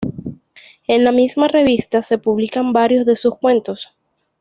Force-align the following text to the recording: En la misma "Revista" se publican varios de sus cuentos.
En 0.87 1.03
la 1.03 1.11
misma 1.11 1.47
"Revista" 1.47 2.01
se 2.01 2.17
publican 2.17 2.73
varios 2.73 3.05
de 3.05 3.15
sus 3.15 3.37
cuentos. 3.37 3.93